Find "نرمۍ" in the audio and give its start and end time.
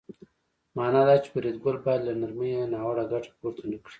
2.21-2.51